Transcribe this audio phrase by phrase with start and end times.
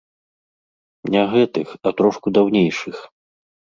[1.15, 2.97] Не гэтых, а трошку даўнейшых.